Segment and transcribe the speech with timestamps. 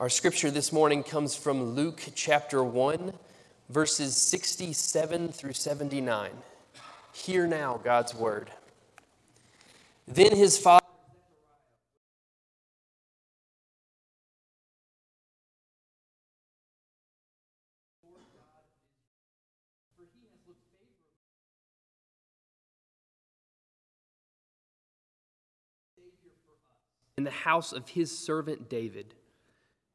[0.00, 3.12] Our scripture this morning comes from Luke chapter 1,
[3.68, 6.30] verses 67 through 79.
[7.12, 8.50] Hear now God's word.
[10.08, 10.80] Then his father.
[27.18, 29.12] In the house of his servant David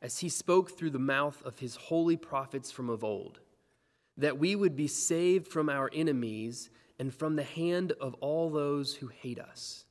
[0.06, 3.39] as he spoke through the mouth of his holy prophets from of old,
[4.16, 8.93] that we would be saved from our enemies and from the hand of all those
[8.98, 9.84] who hate us.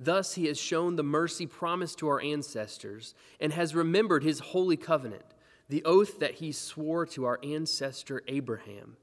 [0.00, 4.78] Thus he has shown the mercy promised to our ancestors and has remembered his holy
[4.78, 5.34] covenant,
[5.68, 8.96] the oath that he swore to our ancestor Abraham,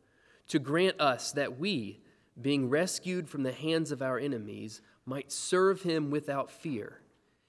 [0.48, 1.99] to grant us that we,
[2.41, 7.02] being rescued from the hands of our enemies, might serve him without fear,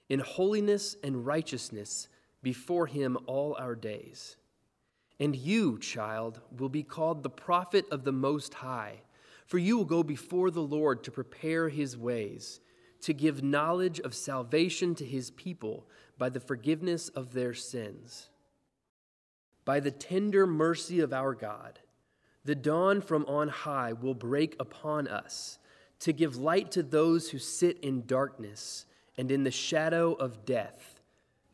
[0.09, 2.07] in holiness and righteousness
[2.47, 4.37] before him all our days.
[5.19, 9.01] And you, child, will be called the prophet of the Most High,
[9.45, 12.61] for you will go before the Lord to prepare his ways,
[13.01, 18.29] to give knowledge of salvation to his people by the forgiveness of their sins.
[19.65, 21.79] By the tender mercy of our God,
[22.45, 25.59] the dawn from on high will break upon us
[25.99, 28.85] to give light to those who sit in darkness
[29.17, 30.96] and in the shadow of death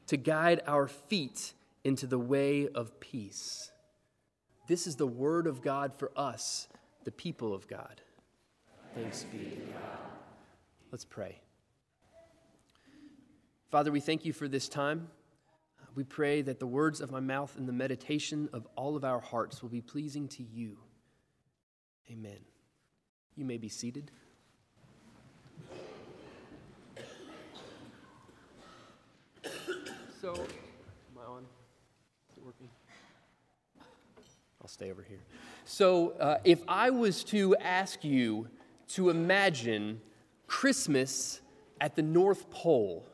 [0.08, 3.72] to guide our feet into the way of peace.
[4.68, 6.68] This is the word of God for us,
[7.04, 8.02] the people of God.
[8.96, 10.00] Thanks be to God.
[10.92, 11.40] Let's pray.
[13.72, 15.08] Father, we thank you for this time.
[15.96, 19.20] We pray that the words of my mouth and the meditation of all of our
[19.20, 20.78] hearts will be pleasing to you.
[22.12, 22.40] Amen.
[23.36, 24.12] You may be seated.
[30.24, 31.42] So, am I on?
[32.32, 32.70] Is it working?
[34.62, 35.20] I'll stay over here.
[35.66, 38.48] So, uh, if I was to ask you
[38.92, 40.00] to imagine
[40.48, 41.42] Christmas
[41.82, 43.06] at the North Pole,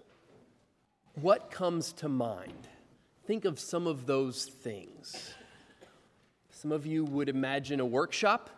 [1.15, 2.67] what comes to mind?
[3.25, 5.33] Think of some of those things.
[6.51, 8.51] Some of you would imagine a workshop.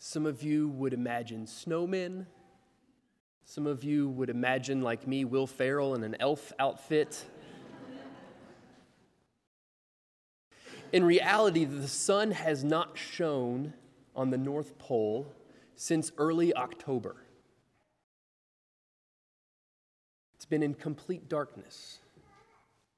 [0.00, 2.26] Some of you would imagine snowmen.
[3.50, 7.24] Some of you would imagine, like me, Will Ferrell in an elf outfit.
[10.92, 13.74] in reality, the sun has not shone
[14.14, 15.34] on the North Pole
[15.74, 17.16] since early October.
[20.36, 21.98] It's been in complete darkness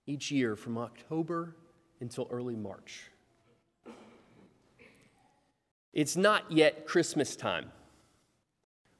[0.06, 1.56] each year from October
[1.98, 3.10] until early March.
[5.94, 7.72] It's not yet Christmas time.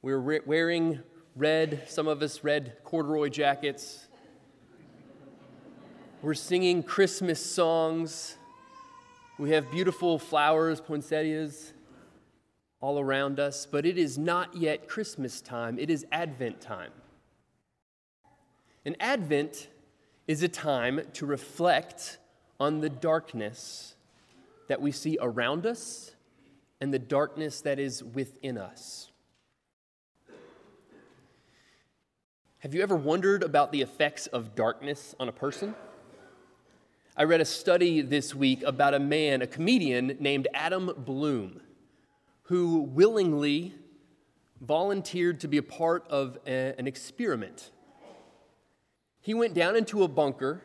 [0.01, 1.03] We're wearing
[1.37, 4.06] red, some of us red corduroy jackets.
[6.20, 8.37] We're singing Christmas songs.
[9.38, 11.72] We have beautiful flowers, poinsettias,
[12.81, 15.78] all around us, but it is not yet Christmas time.
[15.78, 16.93] It is Advent time.
[18.84, 19.69] And Advent
[20.26, 22.19] is a time to reflect
[22.60, 23.94] on the darkness
[24.69, 26.14] that we see around us
[26.81, 29.12] and the darkness that is within us.
[32.62, 35.75] Have you ever wondered about the effects of darkness on a person?
[37.17, 41.61] I read a study this week about a man, a comedian named Adam Bloom,
[42.43, 43.75] who willingly
[44.61, 47.73] volunteered to be a part of a, an experiment.
[49.21, 50.62] He went down into a bunker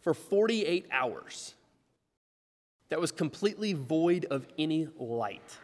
[0.00, 1.52] for 48 hours
[2.88, 5.58] that was completely void of any light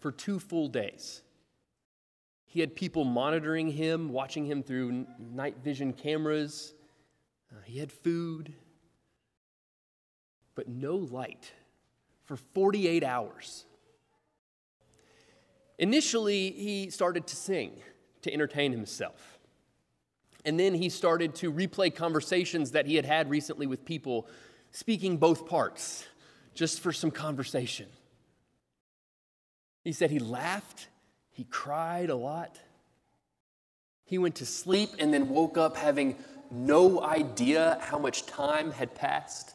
[0.00, 1.22] for two full days.
[2.46, 6.72] He had people monitoring him, watching him through night vision cameras.
[7.50, 8.54] Uh, he had food,
[10.54, 11.52] but no light
[12.24, 13.66] for 48 hours.
[15.78, 17.72] Initially, he started to sing
[18.22, 19.38] to entertain himself.
[20.44, 24.28] And then he started to replay conversations that he had had recently with people,
[24.70, 26.04] speaking both parts,
[26.54, 27.86] just for some conversation.
[29.84, 30.88] He said he laughed
[31.36, 32.58] he cried a lot.
[34.06, 36.16] He went to sleep and then woke up having
[36.50, 39.54] no idea how much time had passed.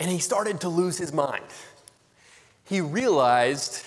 [0.00, 1.44] And he started to lose his mind.
[2.64, 3.84] He realized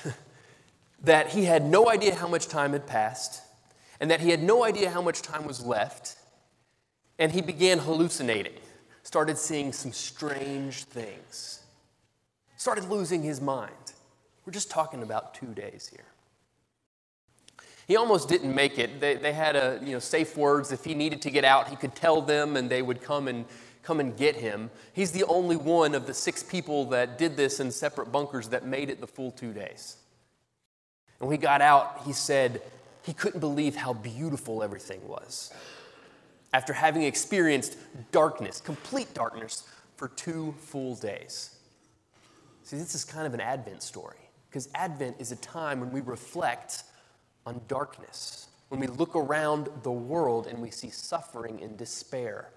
[1.03, 3.41] that he had no idea how much time had passed
[3.99, 6.15] and that he had no idea how much time was left.
[7.17, 8.53] And he began hallucinating,
[9.01, 11.59] started seeing some strange things
[12.59, 13.93] started losing his mind.
[14.45, 16.03] We're just talking about two days here.
[17.87, 18.99] He almost didn't make it.
[18.99, 20.73] They, they had a, you know, safe words.
[20.73, 23.45] If he needed to get out, he could tell them and they would come and,
[23.81, 24.69] come and get him.
[24.91, 28.65] He's the only one of the six people that did this in separate bunkers that
[28.65, 29.95] made it the full two days.
[31.21, 32.61] And when he got out, he said
[33.03, 35.53] he couldn't believe how beautiful everything was.
[36.51, 37.77] After having experienced
[38.11, 39.63] darkness, complete darkness,
[39.95, 41.55] for two full days.
[42.69, 46.01] See, this is kind of an Advent story because Advent is a time when we
[46.01, 46.83] reflect
[47.43, 52.51] on darkness, when we look around the world and we see suffering and despair,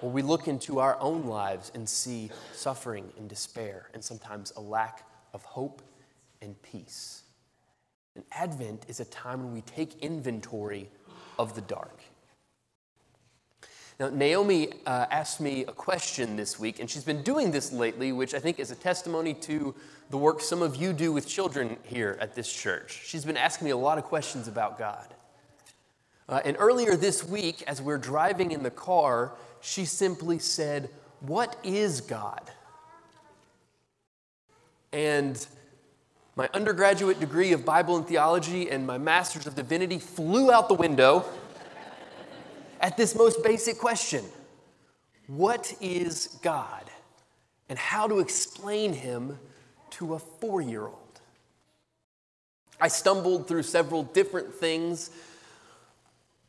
[0.00, 4.60] or we look into our own lives and see suffering and despair, and sometimes a
[4.60, 5.02] lack
[5.34, 5.82] of hope
[6.40, 7.24] and peace.
[8.14, 10.88] And Advent is a time when we take inventory
[11.36, 12.00] of the dark.
[13.98, 18.12] Now, Naomi uh, asked me a question this week, and she's been doing this lately,
[18.12, 19.74] which I think is a testimony to
[20.10, 23.00] the work some of you do with children here at this church.
[23.06, 25.14] She's been asking me a lot of questions about God.
[26.28, 29.32] Uh, and earlier this week, as we're driving in the car,
[29.62, 30.90] she simply said,
[31.20, 32.50] What is God?
[34.92, 35.46] And
[36.36, 40.74] my undergraduate degree of Bible and theology and my master's of divinity flew out the
[40.74, 41.24] window
[42.80, 44.24] at this most basic question
[45.26, 46.84] What is God?
[47.68, 49.38] And how to explain him
[49.90, 51.20] to a four year old.
[52.80, 55.10] I stumbled through several different things,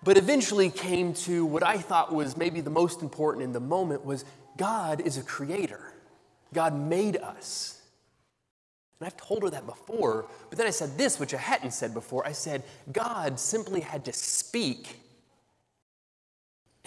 [0.04, 4.06] but eventually came to what I thought was maybe the most important in the moment
[4.06, 4.26] was
[4.58, 5.94] God is a creator.
[6.54, 7.82] God made us.
[9.00, 11.94] And I've told her that before, but then I said this, which I hadn't said
[11.94, 12.26] before.
[12.26, 15.00] I said, God simply had to speak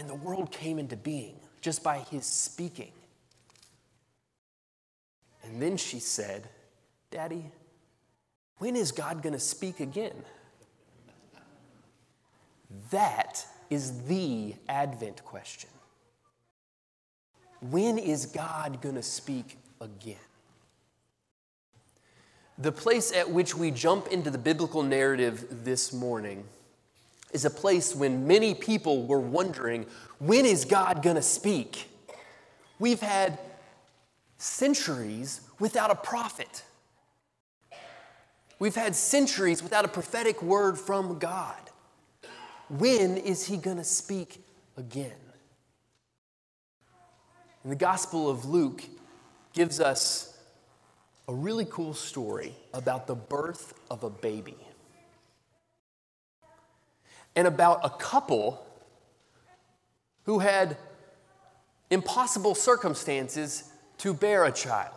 [0.01, 2.91] and the world came into being just by his speaking.
[5.45, 6.49] And then she said,
[7.11, 7.45] Daddy,
[8.57, 10.15] when is God going to speak again?
[12.91, 15.69] That is the Advent question.
[17.61, 20.17] When is God going to speak again?
[22.57, 26.45] The place at which we jump into the biblical narrative this morning
[27.33, 29.87] is a place when many people were wondering
[30.19, 31.89] when is God going to speak?
[32.79, 33.39] We've had
[34.39, 36.65] centuries without a prophet.
[38.59, 41.57] We've had centuries without a prophetic word from God.
[42.69, 44.45] When is he going to speak
[44.77, 45.13] again?
[47.63, 48.83] And the Gospel of Luke
[49.53, 50.39] gives us
[51.29, 54.57] a really cool story about the birth of a baby
[57.37, 58.67] and about a couple
[60.25, 60.77] who had
[61.91, 63.65] impossible circumstances
[63.99, 64.95] to bear a child.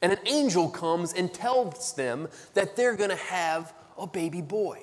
[0.00, 4.80] And an angel comes and tells them that they're going to have a baby boy.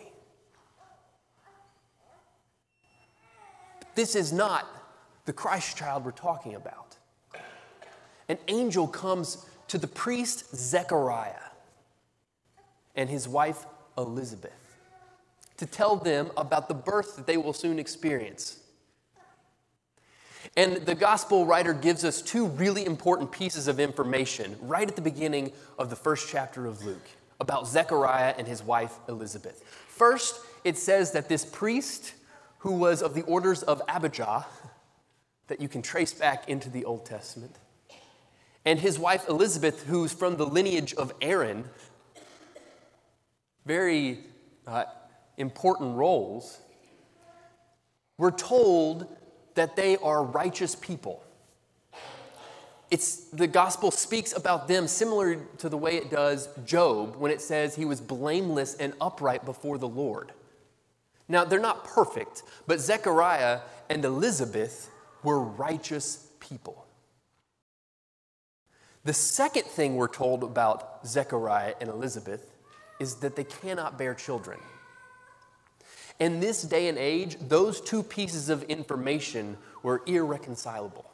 [3.96, 4.68] This is not
[5.26, 6.98] the Christ child we're talking about.
[8.28, 11.34] An angel comes to the priest Zechariah
[12.96, 13.66] and his wife
[13.98, 14.65] Elizabeth
[15.58, 18.60] to tell them about the birth that they will soon experience.
[20.58, 25.02] And the gospel writer gives us two really important pieces of information right at the
[25.02, 27.08] beginning of the first chapter of Luke
[27.40, 29.62] about Zechariah and his wife Elizabeth.
[29.88, 32.14] First, it says that this priest,
[32.60, 34.46] who was of the orders of Abijah,
[35.48, 37.56] that you can trace back into the Old Testament,
[38.64, 41.66] and his wife Elizabeth, who's from the lineage of Aaron,
[43.66, 44.20] very
[44.66, 44.86] uh,
[45.38, 46.60] important roles,
[48.18, 49.08] we're told
[49.56, 51.24] that they are righteous people.
[52.92, 57.42] It's, the gospel speaks about them similar to the way it does Job when it
[57.42, 60.32] says he was blameless and upright before the Lord.
[61.28, 64.90] Now, they're not perfect, but Zechariah and Elizabeth
[65.24, 66.86] were righteous people.
[69.04, 72.52] The second thing we're told about Zechariah and Elizabeth
[73.00, 74.60] is that they cannot bear children.
[76.20, 81.06] In this day and age, those two pieces of information were irreconcilable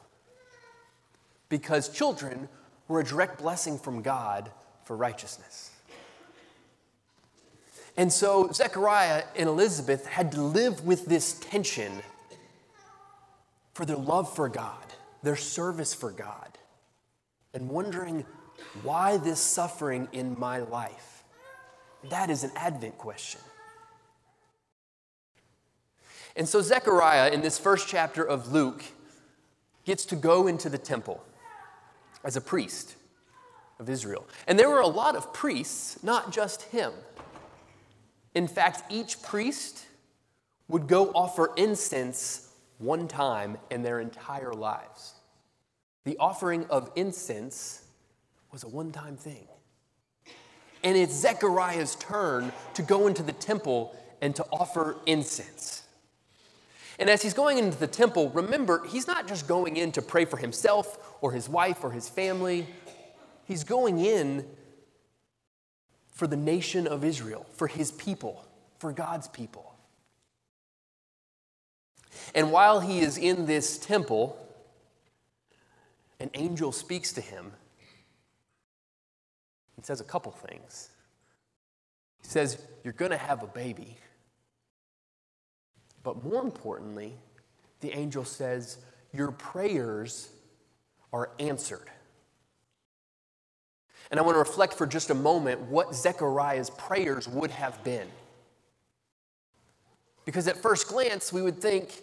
[1.50, 2.48] because children
[2.88, 4.51] were a direct blessing from God
[4.86, 5.72] for righteousness.
[7.98, 11.91] And so Zechariah and Elizabeth had to live with this tension
[13.74, 14.86] for their love for God,
[15.24, 16.58] their service for God,
[17.53, 18.25] and wondering
[18.84, 21.24] why this suffering in my life?
[22.10, 23.41] That is an Advent question.
[26.35, 28.83] And so Zechariah, in this first chapter of Luke,
[29.85, 31.23] gets to go into the temple
[32.23, 32.95] as a priest
[33.79, 34.27] of Israel.
[34.47, 36.93] And there were a lot of priests, not just him.
[38.33, 39.85] In fact, each priest
[40.67, 45.13] would go offer incense one time in their entire lives.
[46.05, 47.83] The offering of incense
[48.51, 49.47] was a one time thing.
[50.83, 55.80] And it's Zechariah's turn to go into the temple and to offer incense.
[57.01, 60.24] And as he's going into the temple, remember, he's not just going in to pray
[60.24, 62.67] for himself or his wife or his family.
[63.46, 64.46] He's going in
[66.13, 68.46] for the nation of Israel, for his people,
[68.77, 69.74] for God's people.
[72.36, 74.38] And while he is in this temple,
[76.20, 77.51] an angel speaks to him
[79.75, 80.89] and says a couple things.
[82.22, 83.98] He says, You're going to have a baby.
[86.03, 87.13] But more importantly,
[87.81, 88.77] the angel says,
[89.13, 90.29] Your prayers
[91.13, 91.89] are answered.
[94.10, 98.08] And I want to reflect for just a moment what Zechariah's prayers would have been.
[100.25, 102.01] Because at first glance, we would think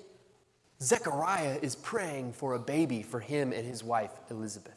[0.81, 4.75] Zechariah is praying for a baby for him and his wife, Elizabeth.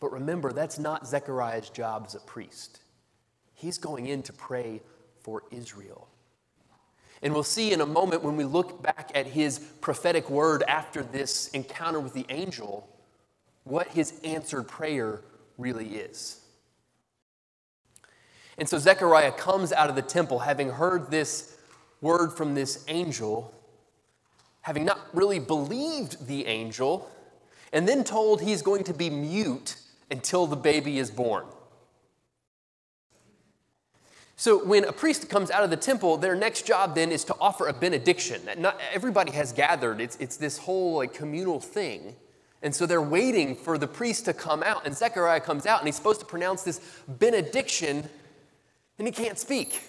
[0.00, 2.80] But remember, that's not Zechariah's job as a priest.
[3.54, 4.80] He's going in to pray
[5.20, 6.08] for Israel.
[7.22, 11.02] And we'll see in a moment when we look back at his prophetic word after
[11.02, 12.88] this encounter with the angel,
[13.64, 15.22] what his answered prayer
[15.56, 16.40] really is.
[18.56, 21.56] And so Zechariah comes out of the temple having heard this
[22.00, 23.52] word from this angel,
[24.62, 27.10] having not really believed the angel,
[27.72, 29.76] and then told he's going to be mute
[30.10, 31.44] until the baby is born.
[34.40, 37.34] So, when a priest comes out of the temple, their next job then is to
[37.40, 38.40] offer a benediction.
[38.56, 42.14] Not everybody has gathered, it's, it's this whole like, communal thing.
[42.62, 45.88] And so they're waiting for the priest to come out, and Zechariah comes out, and
[45.88, 48.08] he's supposed to pronounce this benediction,
[49.00, 49.82] and he can't speak.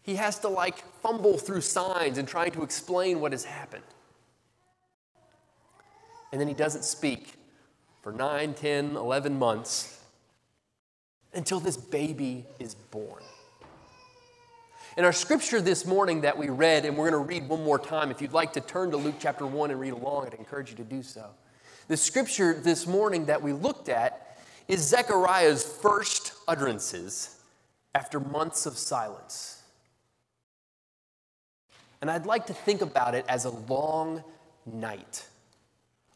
[0.00, 3.84] He has to like fumble through signs and trying to explain what has happened.
[6.32, 7.34] And then he doesn't speak
[8.00, 10.00] for 9, 10, 11 months
[11.34, 13.22] until this baby is born.
[14.96, 17.78] In our scripture this morning that we read, and we're going to read one more
[17.78, 20.70] time, if you'd like to turn to Luke chapter 1 and read along, I'd encourage
[20.70, 21.30] you to do so.
[21.88, 24.38] The scripture this morning that we looked at
[24.68, 27.40] is Zechariah's first utterances
[27.94, 29.62] after months of silence.
[32.00, 34.22] And I'd like to think about it as a long
[34.66, 35.26] night,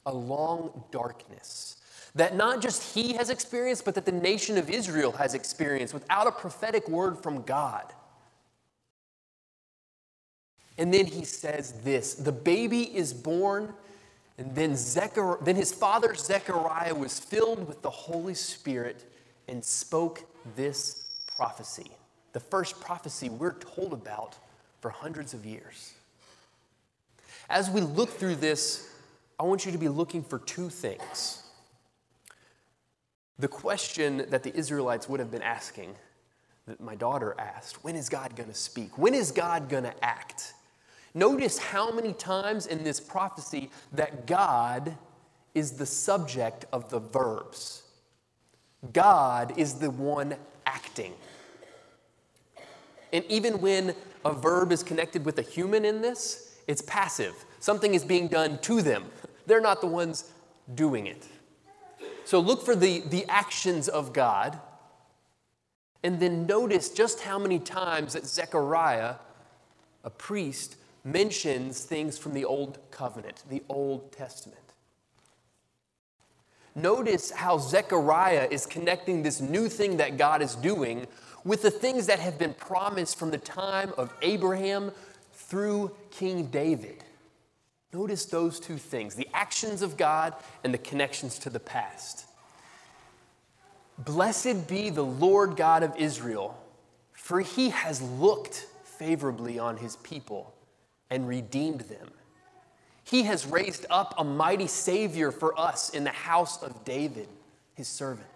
[0.06, 1.76] a long darkness
[2.14, 6.26] that not just he has experienced, but that the nation of Israel has experienced without
[6.26, 7.92] a prophetic word from God.
[10.78, 13.74] And then he says this the baby is born,
[14.38, 19.04] and then, Zechariah, then his father Zechariah was filled with the Holy Spirit
[19.48, 20.24] and spoke
[20.54, 21.04] this
[21.36, 21.90] prophecy.
[22.32, 24.36] The first prophecy we're told about
[24.80, 25.92] for hundreds of years.
[27.50, 28.88] As we look through this,
[29.40, 31.42] I want you to be looking for two things
[33.38, 35.94] the question that the Israelites would have been asking,
[36.66, 38.98] that my daughter asked, when is God going to speak?
[38.98, 40.54] When is God going to act?
[41.14, 44.96] Notice how many times in this prophecy that God
[45.54, 47.82] is the subject of the verbs.
[48.92, 51.14] God is the one acting.
[53.12, 57.34] And even when a verb is connected with a human in this, it's passive.
[57.60, 59.04] Something is being done to them.
[59.46, 60.30] They're not the ones
[60.74, 61.26] doing it.
[62.28, 64.60] So look for the, the actions of God.
[66.02, 69.14] And then notice just how many times that Zechariah,
[70.04, 74.60] a priest, mentions things from the Old Covenant, the Old Testament.
[76.74, 81.06] Notice how Zechariah is connecting this new thing that God is doing
[81.44, 84.92] with the things that have been promised from the time of Abraham
[85.32, 87.04] through King David.
[87.92, 92.26] Notice those two things the actions of God and the connections to the past.
[93.98, 96.56] Blessed be the Lord God of Israel,
[97.12, 100.54] for he has looked favorably on his people
[101.10, 102.10] and redeemed them.
[103.04, 107.28] He has raised up a mighty Savior for us in the house of David,
[107.74, 108.28] his servant.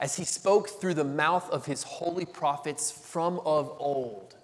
[0.00, 4.34] As he spoke through the mouth of his holy prophets from of old,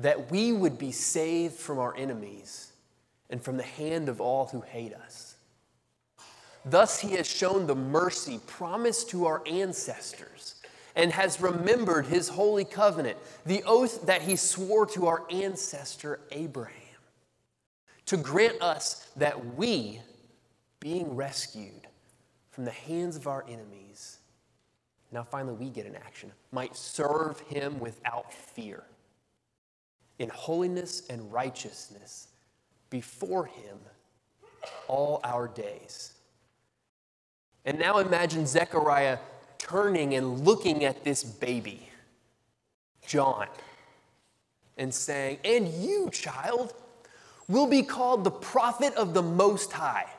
[0.00, 2.72] that we would be saved from our enemies
[3.28, 5.36] and from the hand of all who hate us.
[6.64, 10.56] Thus, he has shown the mercy promised to our ancestors
[10.96, 13.16] and has remembered his holy covenant,
[13.46, 16.74] the oath that he swore to our ancestor Abraham,
[18.06, 20.00] to grant us that we,
[20.80, 21.86] being rescued
[22.50, 24.18] from the hands of our enemies,
[25.12, 28.82] now finally we get an action, might serve him without fear,
[30.20, 32.28] in holiness and righteousness
[32.90, 33.78] before him
[34.86, 36.12] all our days.
[37.64, 39.16] And now imagine Zechariah
[39.56, 41.88] turning and looking at this baby,
[43.06, 43.46] John,
[44.76, 46.74] and saying, And you, child,
[47.48, 50.10] will be called the prophet of the Most High,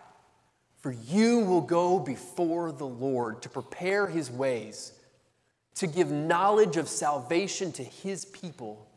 [0.79, 4.93] for you will go before the Lord to prepare his ways,
[5.75, 8.87] to give knowledge of salvation to his people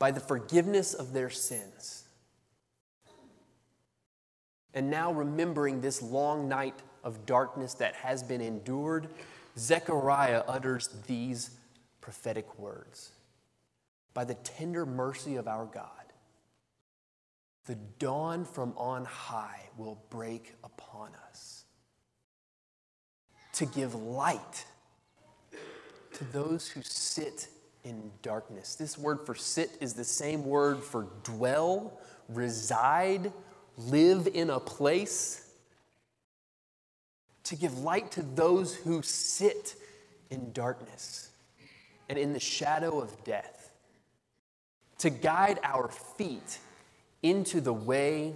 [0.00, 2.04] by the forgiveness of their sins.
[4.74, 9.08] And now, remembering this long night of darkness that has been endured,
[9.58, 11.50] Zechariah utters these
[12.00, 13.12] prophetic words
[14.14, 15.90] By the tender mercy of our God,
[17.66, 21.64] the dawn from on high will break upon us
[23.54, 24.64] to give light
[26.14, 27.48] to those who sit
[27.84, 28.74] in darkness.
[28.74, 33.32] This word for sit is the same word for dwell, reside,
[33.76, 35.46] live in a place.
[37.44, 39.74] To give light to those who sit
[40.30, 41.30] in darkness
[42.08, 43.70] and in the shadow of death.
[44.98, 46.58] To guide our feet
[47.22, 48.34] into the way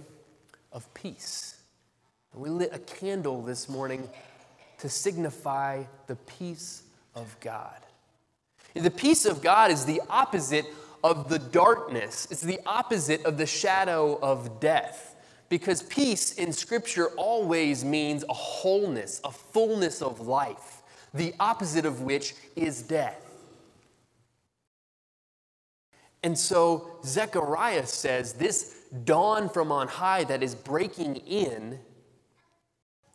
[0.71, 1.57] of peace.
[2.33, 4.09] And we lit a candle this morning
[4.79, 6.83] to signify the peace
[7.15, 7.84] of God.
[8.75, 10.65] The peace of God is the opposite
[11.03, 15.15] of the darkness, it's the opposite of the shadow of death.
[15.47, 20.81] Because peace in Scripture always means a wholeness, a fullness of life,
[21.13, 23.21] the opposite of which is death.
[26.23, 31.79] And so Zechariah says this dawn from on high that is breaking in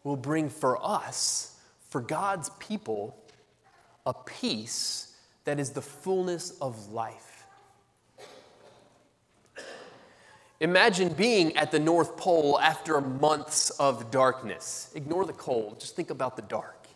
[0.04, 3.18] will bring for us, for God's people,
[4.06, 5.09] a peace
[5.50, 7.44] that is the fullness of life.
[10.60, 14.92] Imagine being at the North Pole after months of darkness.
[14.94, 16.86] Ignore the cold, just think about the dark.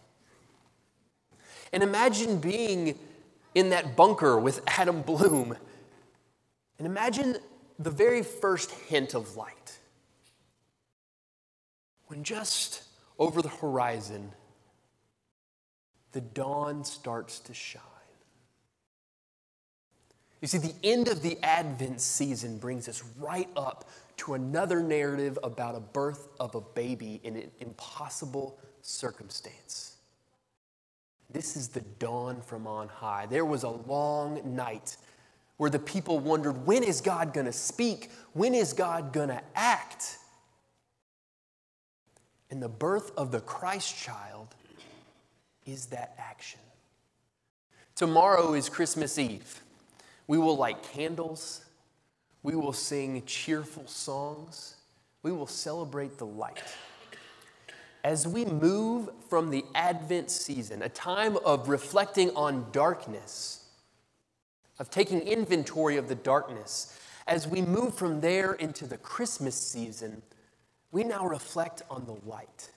[1.72, 2.96] And imagine being
[3.56, 5.56] in that bunker with Adam Bloom
[6.78, 7.38] and imagine
[7.80, 9.78] the very first hint of light.
[12.06, 12.84] When just
[13.18, 14.30] over the horizon,
[16.12, 17.82] the dawn starts to shine.
[20.44, 25.38] You see, the end of the Advent season brings us right up to another narrative
[25.42, 29.96] about a birth of a baby in an impossible circumstance.
[31.30, 33.24] This is the dawn from on high.
[33.24, 34.98] There was a long night
[35.56, 38.10] where the people wondered when is God going to speak?
[38.34, 40.18] When is God going to act?
[42.50, 44.54] And the birth of the Christ child
[45.64, 46.60] is that action.
[47.94, 49.62] Tomorrow is Christmas Eve.
[50.26, 51.64] We will light candles.
[52.42, 54.76] We will sing cheerful songs.
[55.22, 56.62] We will celebrate the light.
[58.04, 63.64] As we move from the Advent season, a time of reflecting on darkness,
[64.78, 66.98] of taking inventory of the darkness.
[67.26, 70.20] As we move from there into the Christmas season,
[70.90, 72.70] we now reflect on the light.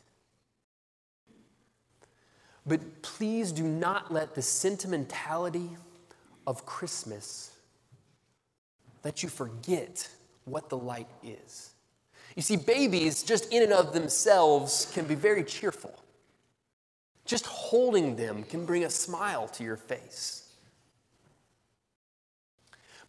[2.66, 5.76] But please do not let the sentimentality
[6.48, 7.52] of Christmas
[9.04, 10.10] that you forget
[10.46, 11.72] what the light is.
[12.36, 15.94] You see, babies, just in and of themselves, can be very cheerful.
[17.26, 20.50] Just holding them can bring a smile to your face.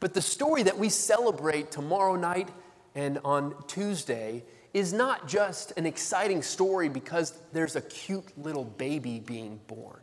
[0.01, 2.49] But the story that we celebrate tomorrow night
[2.95, 9.21] and on Tuesday is not just an exciting story because there's a cute little baby
[9.21, 10.01] being born.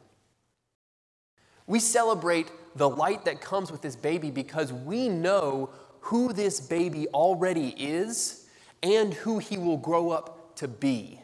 [1.67, 5.69] We celebrate the light that comes with this baby because we know
[6.01, 8.47] who this baby already is
[8.83, 11.19] and who he will grow up to be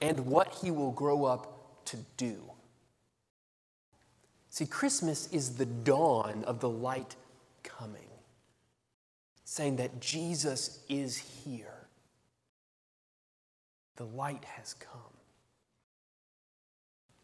[0.00, 2.42] and what he will grow up to do.
[4.50, 7.16] See, Christmas is the dawn of the light
[7.62, 8.08] coming,
[9.44, 11.86] saying that Jesus is here.
[13.96, 15.00] The light has come.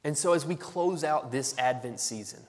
[0.05, 2.41] And so, as we close out this Advent season,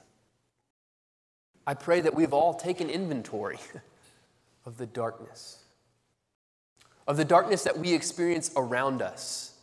[1.68, 3.58] I pray that we've all taken inventory
[4.66, 5.64] of the darkness,
[7.08, 9.54] of the darkness that we experience around us.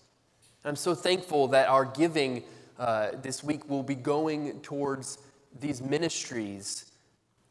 [0.65, 2.45] I'm so thankful that our giving
[2.79, 5.19] uh, this week will be going towards
[5.61, 6.87] these ministries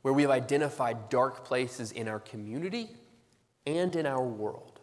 [0.02, 2.90] where we have identified dark places in our community
[3.66, 4.80] and in our world.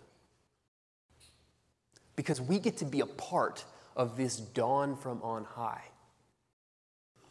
[2.16, 3.64] Because we get to be a part
[3.96, 5.82] of this dawn from on high.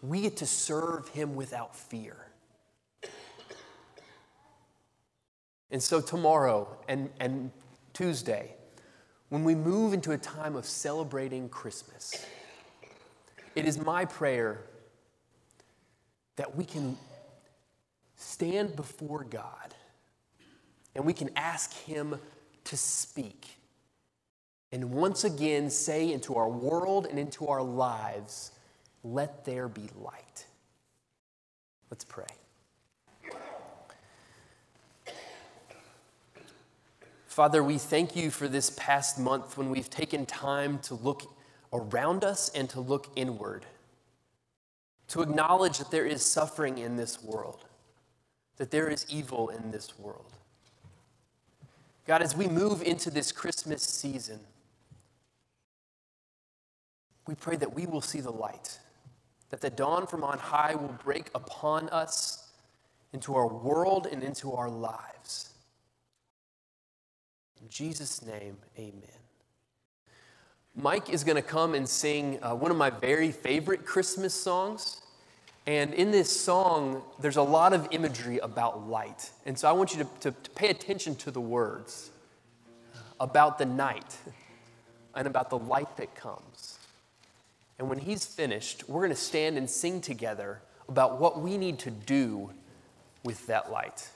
[0.01, 2.17] We get to serve him without fear.
[5.69, 7.51] And so, tomorrow and, and
[7.93, 8.53] Tuesday,
[9.29, 12.25] when we move into a time of celebrating Christmas,
[13.55, 14.61] it is my prayer
[16.37, 16.97] that we can
[18.15, 19.75] stand before God
[20.95, 22.17] and we can ask Him
[22.63, 23.57] to speak
[24.71, 28.51] and once again say into our world and into our lives,
[29.13, 30.45] let there be light.
[31.89, 32.25] Let's pray.
[37.27, 41.31] Father, we thank you for this past month when we've taken time to look
[41.71, 43.65] around us and to look inward,
[45.09, 47.65] to acknowledge that there is suffering in this world,
[48.57, 50.31] that there is evil in this world.
[52.07, 54.39] God, as we move into this Christmas season,
[57.27, 58.79] we pray that we will see the light,
[59.49, 62.49] that the dawn from on high will break upon us
[63.13, 65.51] into our world and into our lives.
[67.61, 69.01] In Jesus' name, amen.
[70.75, 75.01] Mike is going to come and sing uh, one of my very favorite Christmas songs.
[75.65, 79.31] And in this song, there's a lot of imagery about light.
[79.45, 82.11] And so I want you to, to, to pay attention to the words
[83.19, 84.17] about the night
[85.15, 86.66] and about the light that comes.
[87.79, 91.79] And when he's finished, we're going to stand and sing together about what we need
[91.79, 92.51] to do
[93.23, 94.09] with that light.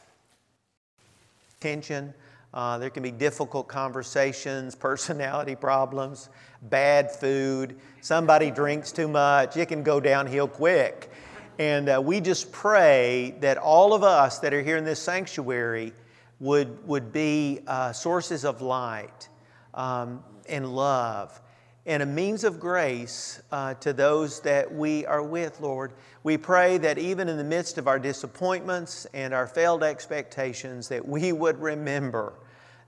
[1.60, 2.13] Tension.
[2.54, 6.30] Uh, there can be difficult conversations, personality problems,
[6.63, 7.78] bad food.
[8.02, 9.58] Somebody drinks too much.
[9.58, 11.12] It can go downhill quick.
[11.60, 15.93] And uh, we just pray that all of us that are here in this sanctuary
[16.39, 19.30] would, would be uh, sources of light
[19.74, 21.40] um, and love
[21.85, 25.93] and a means of grace uh, to those that we are with, Lord.
[26.23, 31.07] We pray that even in the midst of our disappointments and our failed expectations, that
[31.07, 32.33] we would remember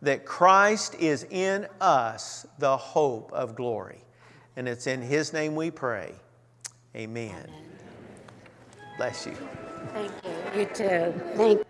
[0.04, 4.00] that Christ is in us the hope of glory.
[4.56, 6.14] And it's in His name we pray.
[6.96, 7.32] Amen.
[7.32, 7.64] Amen.
[8.98, 9.36] Bless you.
[9.94, 10.60] Thank you.
[10.60, 11.22] You too.
[11.36, 11.68] Thank